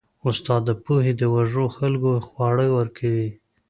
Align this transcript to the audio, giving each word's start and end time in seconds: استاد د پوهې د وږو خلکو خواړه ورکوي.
استاد 0.27 0.61
د 0.67 0.71
پوهې 0.83 1.13
د 1.19 1.21
وږو 1.33 1.65
خلکو 1.77 2.11
خواړه 2.27 2.65
ورکوي. 2.77 3.29